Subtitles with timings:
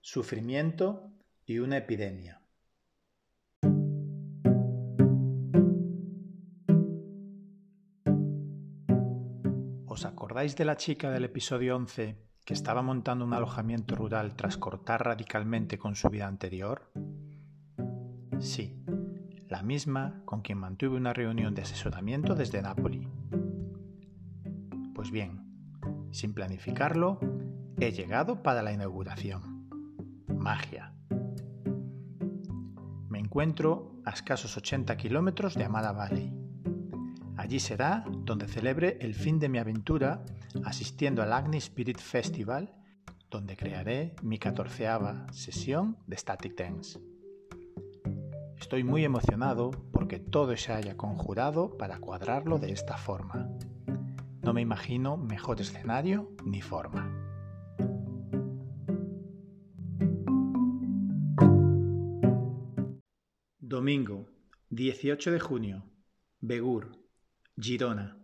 [0.00, 1.10] sufrimiento
[1.46, 2.42] y una epidemia.
[9.86, 14.58] ¿Os acordáis de la chica del episodio 11 que estaba montando un alojamiento rural tras
[14.58, 16.90] cortar radicalmente con su vida anterior?
[18.40, 18.84] Sí,
[19.48, 23.08] la misma con quien mantuve una reunión de asesoramiento desde Nápoli.
[24.94, 25.40] Pues bien,
[26.10, 27.20] sin planificarlo,
[27.86, 29.68] he llegado para la inauguración.
[30.28, 30.92] Magia.
[33.08, 36.32] Me encuentro a escasos 80 kilómetros de Amada Valley.
[37.36, 40.24] Allí será donde celebre el fin de mi aventura
[40.64, 42.72] asistiendo al Agni Spirit Festival,
[43.30, 47.00] donde crearé mi catorceava sesión de Static Dance.
[48.60, 53.48] Estoy muy emocionado porque todo se haya conjurado para cuadrarlo de esta forma.
[54.42, 57.21] No me imagino mejor escenario ni forma.
[63.82, 64.28] Domingo,
[64.70, 65.82] 18 de junio,
[66.38, 66.92] Begur,
[67.58, 68.16] Girona.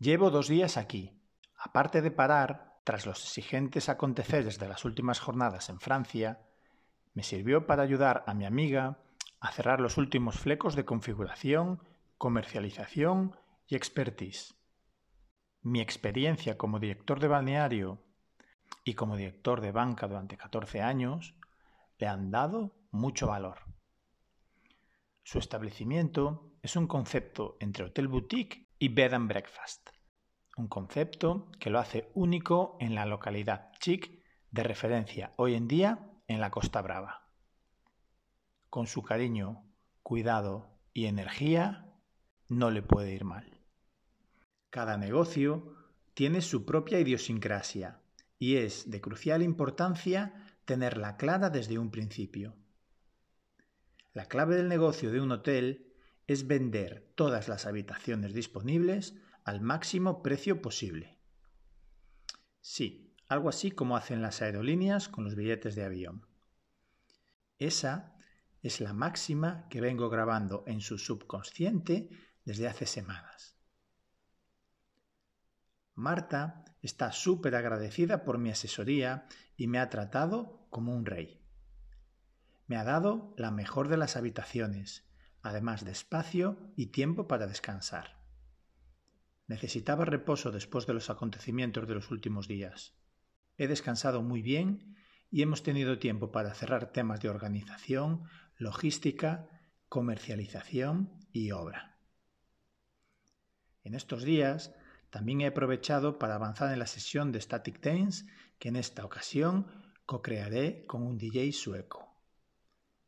[0.00, 1.12] Llevo dos días aquí.
[1.56, 6.40] Aparte de parar, tras los exigentes aconteceres de las últimas jornadas en Francia,
[7.14, 8.98] me sirvió para ayudar a mi amiga
[9.38, 11.80] a cerrar los últimos flecos de configuración,
[12.18, 13.36] comercialización
[13.68, 14.56] y expertise.
[15.62, 18.02] Mi experiencia como director de balneario
[18.82, 21.36] y como director de banca durante 14 años
[21.98, 23.65] le han dado mucho valor.
[25.26, 29.90] Su establecimiento es un concepto entre hotel boutique y bed and breakfast,
[30.56, 36.12] un concepto que lo hace único en la localidad chic de referencia hoy en día
[36.28, 37.28] en la Costa Brava.
[38.70, 39.64] Con su cariño,
[40.04, 41.92] cuidado y energía,
[42.48, 43.64] no le puede ir mal.
[44.70, 45.74] Cada negocio
[46.14, 48.00] tiene su propia idiosincrasia
[48.38, 52.54] y es de crucial importancia tenerla clara desde un principio.
[54.16, 55.92] La clave del negocio de un hotel
[56.26, 61.18] es vender todas las habitaciones disponibles al máximo precio posible.
[62.62, 66.26] Sí, algo así como hacen las aerolíneas con los billetes de avión.
[67.58, 68.16] Esa
[68.62, 72.08] es la máxima que vengo grabando en su subconsciente
[72.42, 73.58] desde hace semanas.
[75.94, 79.28] Marta está súper agradecida por mi asesoría
[79.58, 81.45] y me ha tratado como un rey.
[82.66, 85.08] Me ha dado la mejor de las habitaciones,
[85.42, 88.16] además de espacio y tiempo para descansar.
[89.46, 92.94] Necesitaba reposo después de los acontecimientos de los últimos días.
[93.56, 94.96] He descansado muy bien
[95.30, 98.24] y hemos tenido tiempo para cerrar temas de organización,
[98.56, 99.48] logística,
[99.88, 101.98] comercialización y obra.
[103.84, 104.74] En estos días
[105.10, 108.26] también he aprovechado para avanzar en la sesión de Static Dance
[108.58, 109.68] que en esta ocasión
[110.04, 112.05] co-crearé con un DJ sueco.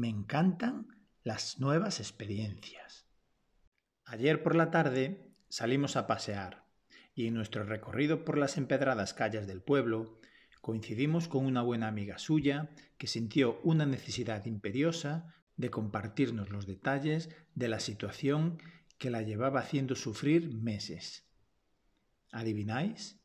[0.00, 0.88] Me encantan
[1.24, 3.06] las nuevas experiencias.
[4.06, 6.64] Ayer por la tarde salimos a pasear
[7.14, 10.18] y en nuestro recorrido por las empedradas calles del pueblo
[10.62, 17.28] coincidimos con una buena amiga suya que sintió una necesidad imperiosa de compartirnos los detalles
[17.54, 18.56] de la situación
[18.96, 21.28] que la llevaba haciendo sufrir meses.
[22.32, 23.19] ¿Adivináis?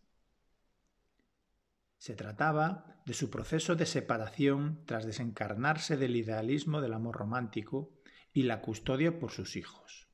[1.98, 7.94] Se trataba de su proceso de separación tras desencarnarse del idealismo del amor romántico
[8.34, 10.10] y la custodia por sus hijos.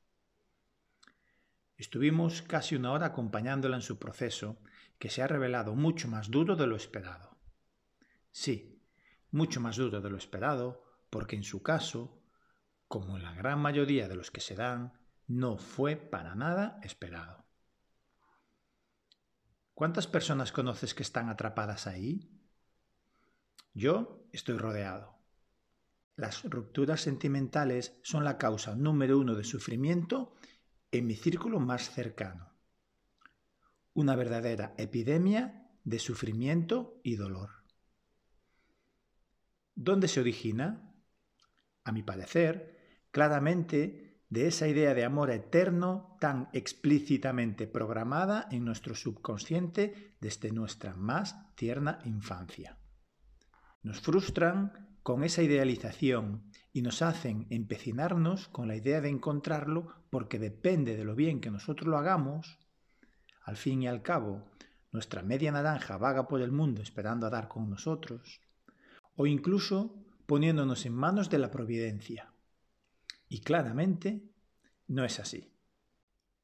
[1.75, 4.61] Estuvimos casi una hora acompañándola en su proceso,
[4.99, 7.39] que se ha revelado mucho más duro de lo esperado.
[8.29, 8.85] Sí,
[9.31, 12.23] mucho más duro de lo esperado, porque en su caso,
[12.87, 14.93] como en la gran mayoría de los que se dan,
[15.25, 17.47] no fue para nada esperado.
[19.73, 22.29] ¿Cuántas personas conoces que están atrapadas ahí?
[23.73, 25.17] Yo estoy rodeado.
[26.15, 30.35] Las rupturas sentimentales son la causa número uno de sufrimiento
[30.91, 32.51] en mi círculo más cercano.
[33.93, 37.49] Una verdadera epidemia de sufrimiento y dolor.
[39.73, 40.93] ¿Dónde se origina?
[41.83, 48.95] A mi parecer, claramente de esa idea de amor eterno tan explícitamente programada en nuestro
[48.95, 52.77] subconsciente desde nuestra más tierna infancia.
[53.83, 60.39] Nos frustran con esa idealización y nos hacen empecinarnos con la idea de encontrarlo porque
[60.39, 62.57] depende de lo bien que nosotros lo hagamos,
[63.43, 64.49] al fin y al cabo,
[64.93, 68.39] nuestra media naranja vaga por el mundo esperando a dar con nosotros,
[69.17, 72.30] o incluso poniéndonos en manos de la providencia
[73.31, 74.29] y claramente
[74.87, 75.53] no es así.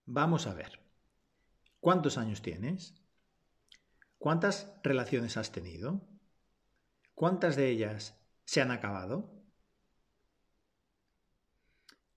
[0.06, 0.80] Vamos a ver.
[1.82, 2.96] ¿Cuántos años tienes?
[4.18, 6.08] ¿Cuántas relaciones has tenido?
[7.14, 9.44] ¿Cuántas de ellas se han acabado?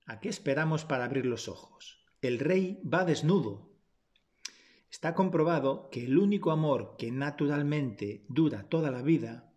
[0.06, 2.06] ¿A qué esperamos para abrir los ojos?
[2.22, 3.72] El rey va desnudo.
[4.88, 9.52] Está comprobado que el único amor que naturalmente dura toda la vida,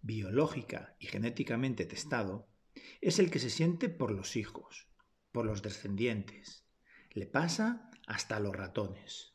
[0.00, 2.53] biológica y genéticamente testado,
[3.00, 4.88] es el que se siente por los hijos,
[5.32, 6.64] por los descendientes.
[7.10, 9.32] Le pasa hasta los ratones.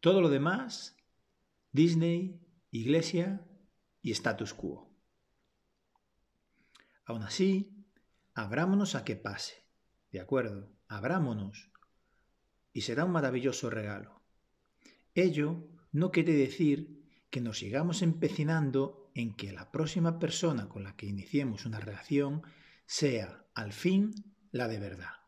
[0.00, 0.96] Todo lo demás,
[1.70, 2.40] Disney,
[2.70, 3.46] iglesia
[4.02, 4.90] y status quo.
[7.04, 7.86] Aún así,
[8.34, 9.66] abrámonos a que pase,
[10.10, 10.72] ¿de acuerdo?
[10.88, 11.70] Abrámonos.
[12.72, 14.22] Y será un maravilloso regalo.
[15.14, 20.96] Ello no quiere decir que nos sigamos empecinando en que la próxima persona con la
[20.96, 22.42] que iniciemos una relación
[22.86, 24.12] sea, al fin,
[24.50, 25.22] la de verdad.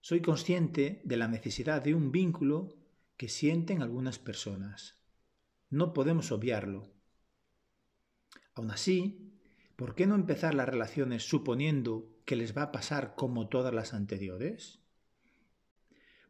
[0.00, 2.76] Soy consciente de la necesidad de un vínculo
[3.16, 4.96] que sienten algunas personas.
[5.68, 6.92] No podemos obviarlo.
[8.54, 9.40] Aún así,
[9.74, 13.94] ¿por qué no empezar las relaciones suponiendo que les va a pasar como todas las
[13.94, 14.80] anteriores?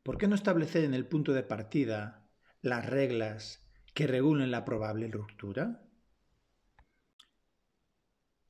[0.02, 2.28] ¿Por qué no establecer en el punto de partida
[2.62, 5.82] las reglas que regulen la probable ruptura?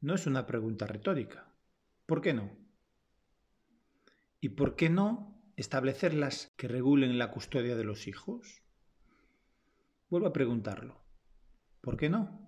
[0.01, 1.53] No es una pregunta retórica.
[2.07, 2.51] ¿Por qué no?
[4.41, 8.63] ¿Y por qué no establecer las que regulen la custodia de los hijos?
[10.09, 11.01] Vuelvo a preguntarlo.
[11.81, 12.47] ¿Por qué no?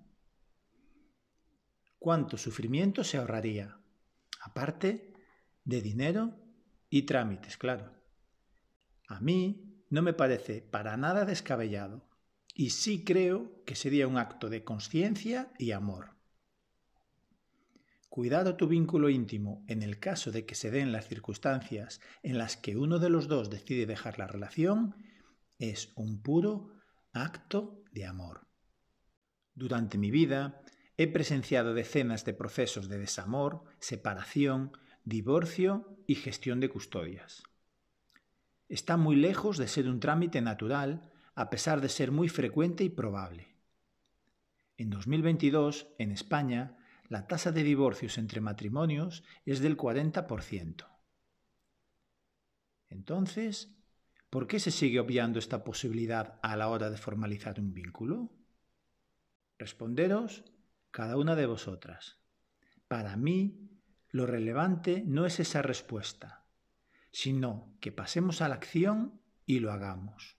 [1.98, 3.78] cuánto sufrimiento se ahorraría,
[4.40, 5.12] aparte
[5.64, 6.34] de dinero
[6.88, 7.92] y trámites, claro.
[9.08, 12.08] A mí no me parece para nada descabellado
[12.54, 16.17] y sí creo que sería un acto de conciencia y amor.
[18.18, 22.56] Cuidado tu vínculo íntimo en el caso de que se den las circunstancias en las
[22.56, 24.96] que uno de los dos decide dejar la relación
[25.60, 26.72] es un puro
[27.12, 28.48] acto de amor.
[29.54, 30.60] Durante mi vida
[30.96, 34.72] He presenciado decenas de procesos de desamor, separación,
[35.04, 37.44] divorcio y gestión de custodias.
[38.68, 42.88] Está muy lejos de ser un trámite natural, a pesar de ser muy frecuente y
[42.88, 43.54] probable.
[44.76, 46.77] En 2022, en España,
[47.08, 50.86] la tasa de divorcios entre matrimonios es del 40%.
[52.90, 53.74] Entonces,
[54.30, 58.30] ¿por qué se sigue obviando esta posibilidad a la hora de formalizar un vínculo?
[59.58, 60.44] Responderos
[60.90, 62.18] cada una de vosotras.
[62.88, 63.68] Para mí,
[64.10, 66.46] lo relevante no es esa respuesta,
[67.10, 70.36] sino que pasemos a la acción y lo hagamos.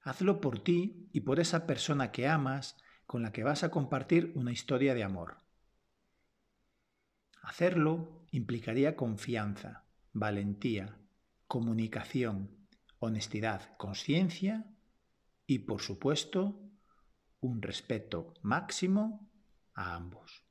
[0.00, 2.76] Hazlo por ti y por esa persona que amas
[3.12, 5.36] con la que vas a compartir una historia de amor.
[7.42, 10.96] Hacerlo implicaría confianza, valentía,
[11.46, 12.48] comunicación,
[13.00, 14.64] honestidad, conciencia
[15.46, 16.58] y, por supuesto,
[17.40, 19.28] un respeto máximo
[19.74, 20.42] a ambos.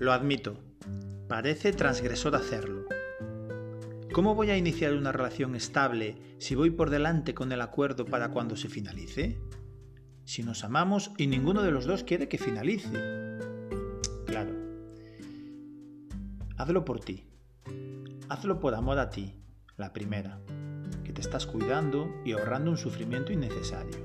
[0.00, 0.69] Lo admito,
[1.30, 2.86] parece transgresor hacerlo.
[4.12, 8.30] ¿Cómo voy a iniciar una relación estable si voy por delante con el acuerdo para
[8.30, 9.38] cuando se finalice?
[10.24, 12.90] Si nos amamos y ninguno de los dos quiere que finalice.
[14.26, 14.50] Claro,
[16.56, 17.28] Hazlo por ti.
[18.28, 19.36] Hazlo por amor a ti,
[19.76, 20.40] la primera,
[21.04, 24.00] que te estás cuidando y ahorrando un sufrimiento innecesario.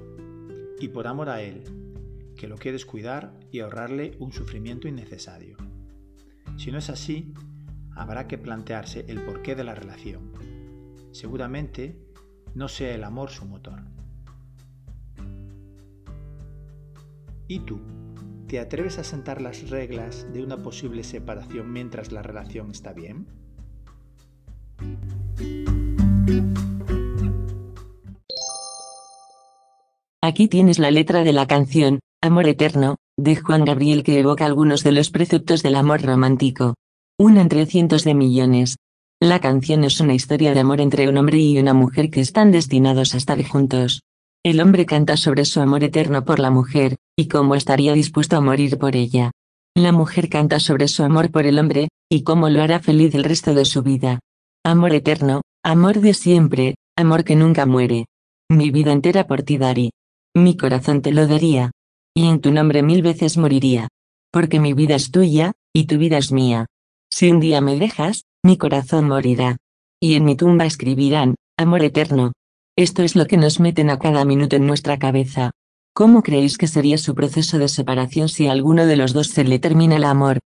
[0.80, 1.64] Y por amor a él,
[2.38, 5.55] que lo quieres cuidar y ahorrarle un sufrimiento innecesario.
[6.58, 7.34] Si no es así,
[7.96, 10.32] habrá que plantearse el porqué de la relación.
[11.12, 11.98] Seguramente
[12.54, 13.84] no sea el amor su motor.
[17.48, 17.80] ¿Y tú?
[18.48, 23.28] ¿Te atreves a sentar las reglas de una posible separación mientras la relación está bien?
[30.22, 34.84] Aquí tienes la letra de la canción, Amor Eterno, de Juan Gabriel que evoca algunos
[34.84, 36.76] de los preceptos del amor romántico.
[37.18, 38.76] Una entre cientos de millones.
[39.22, 42.52] La canción es una historia de amor entre un hombre y una mujer que están
[42.52, 44.02] destinados a estar juntos.
[44.44, 48.42] El hombre canta sobre su amor eterno por la mujer, y cómo estaría dispuesto a
[48.42, 49.32] morir por ella.
[49.76, 53.24] La mujer canta sobre su amor por el hombre, y cómo lo hará feliz el
[53.24, 54.20] resto de su vida.
[54.66, 58.06] Amor eterno, amor de siempre, amor que nunca muere.
[58.50, 59.92] Mi vida entera por ti darí.
[60.36, 61.72] Mi corazón te lo daría.
[62.16, 63.90] Y en tu nombre mil veces moriría.
[64.32, 66.68] Porque mi vida es tuya, y tu vida es mía.
[67.12, 69.58] Si un día me dejas, mi corazón morirá.
[70.02, 72.32] Y en mi tumba escribirán, amor eterno,
[72.78, 75.52] esto es lo que nos meten a cada minuto en nuestra cabeza.
[75.94, 79.46] ¿Cómo creéis que sería su proceso de separación si a alguno de los dos se
[79.46, 80.40] le termina el amor?